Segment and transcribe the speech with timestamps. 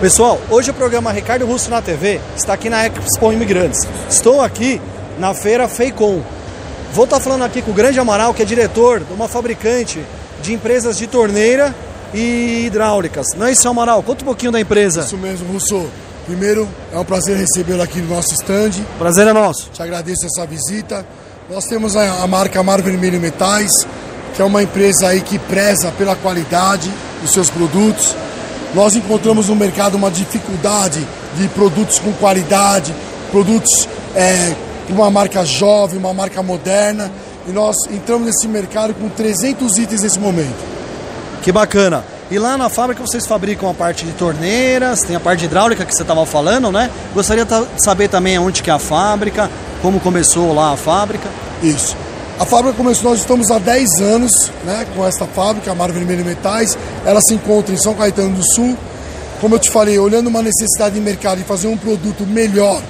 [0.00, 3.86] Pessoal, hoje o programa Ricardo Russo na TV está aqui na Expo Imigrantes.
[4.08, 4.80] Estou aqui
[5.18, 6.22] na feira Feicom.
[6.94, 10.02] Vou estar falando aqui com o Grande Amaral, que é diretor de uma fabricante
[10.42, 11.74] de empresas de torneira
[12.14, 13.26] e hidráulicas.
[13.36, 14.02] Não é isso, Amaral?
[14.02, 15.02] Conta um pouquinho da empresa.
[15.02, 15.86] Isso mesmo, Russo.
[16.24, 18.82] Primeiro, é um prazer recebê-lo aqui no nosso stand.
[18.98, 19.68] Prazer é nosso.
[19.70, 21.04] Te agradeço essa visita.
[21.50, 23.70] Nós temos a, a marca Mar Vermelho Metais,
[24.34, 28.16] que é uma empresa aí que preza pela qualidade dos seus produtos.
[28.74, 31.04] Nós encontramos no mercado uma dificuldade
[31.36, 32.94] de produtos com qualidade,
[33.30, 34.54] produtos é,
[34.88, 37.10] uma marca jovem, uma marca moderna.
[37.48, 40.54] E nós entramos nesse mercado com 300 itens nesse momento.
[41.42, 42.04] Que bacana.
[42.30, 45.92] E lá na fábrica vocês fabricam a parte de torneiras, tem a parte hidráulica que
[45.92, 46.88] você estava falando, né?
[47.12, 47.52] Gostaria de
[47.82, 49.50] saber também onde que é a fábrica,
[49.82, 51.28] como começou lá a fábrica.
[51.60, 51.96] Isso.
[52.40, 54.32] A fábrica começou, nós estamos há 10 anos
[54.64, 56.74] né, com esta fábrica, a Mar Vermelho Metais.
[57.04, 58.78] Ela se encontra em São Caetano do Sul.
[59.42, 62.82] Como eu te falei, olhando uma necessidade de mercado e fazer um produto melhor,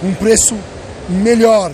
[0.00, 0.56] um preço
[1.08, 1.72] melhor,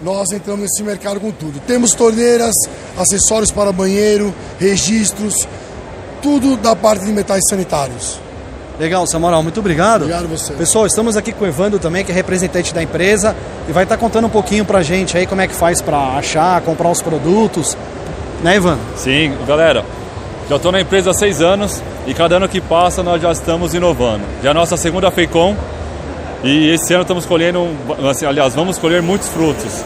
[0.00, 1.58] nós entramos nesse mercado com tudo.
[1.66, 2.54] Temos torneiras,
[2.96, 5.34] acessórios para banheiro, registros,
[6.22, 8.20] tudo da parte de metais sanitários.
[8.80, 10.04] Legal, Samuel, muito obrigado.
[10.04, 10.54] Obrigado a você.
[10.54, 13.36] Pessoal, estamos aqui com o Evandro também, que é representante da empresa,
[13.68, 16.62] e vai estar contando um pouquinho pra gente aí como é que faz para achar,
[16.62, 17.76] comprar os produtos.
[18.42, 18.80] Né, Evandro?
[18.96, 19.84] Sim, galera.
[20.48, 23.74] Já estou na empresa há seis anos e cada ano que passa nós já estamos
[23.74, 24.24] inovando.
[24.42, 25.54] Já é a nossa segunda FEICOM
[26.42, 27.68] e esse ano estamos colhendo,
[28.10, 29.84] assim, aliás, vamos colher muitos frutos.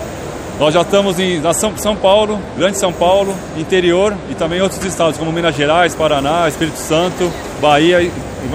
[0.59, 5.19] Nós já estamos em São, São Paulo, Grande São Paulo, interior e também outros estados
[5.19, 8.13] como Minas Gerais, Paraná, Espírito Santo, Bahia e,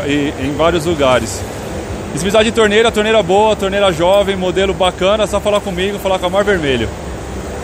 [0.08, 1.42] e em vários lugares.
[2.14, 6.00] E se precisar de torneira, torneira boa, torneira jovem, modelo bacana, é só falar comigo,
[6.00, 6.89] falar com a Mar Vermelho.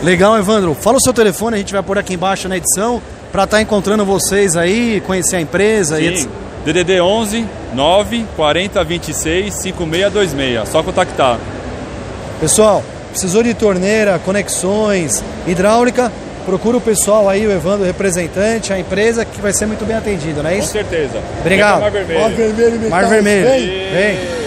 [0.02, 0.74] Legal, Evandro.
[0.74, 3.00] Fala o seu telefone, a gente vai pôr aqui embaixo na edição
[3.32, 5.96] para estar tá encontrando vocês aí, conhecer a empresa.
[5.96, 6.28] Sim.
[6.64, 6.72] E...
[6.72, 10.68] DDD 11 9 40 26 5626.
[10.68, 11.38] Só contactar.
[12.40, 12.82] Pessoal,
[13.16, 16.12] precisou de torneira, conexões, hidráulica,
[16.44, 19.96] procura o pessoal aí, o Evandro, o representante, a empresa, que vai ser muito bem
[19.96, 20.66] atendido, não é isso?
[20.66, 21.18] Com certeza.
[21.40, 21.80] Obrigado.
[21.80, 22.20] Mar Vermelho.
[22.20, 22.90] Mar Vermelho.
[22.90, 23.48] Mar Vermelho.
[23.48, 23.66] Vem.
[23.90, 24.45] Vem.